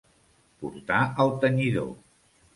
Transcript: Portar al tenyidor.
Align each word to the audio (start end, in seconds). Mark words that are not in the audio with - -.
Portar 0.61 1.03
al 1.25 1.35
tenyidor. 1.45 1.95